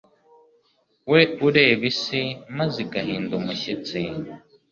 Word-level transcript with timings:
we 1.11 1.21
ureba 1.47 1.83
isi, 1.91 2.21
maze 2.57 2.77
igahinda 2.85 3.33
umushyitsi 3.41 4.01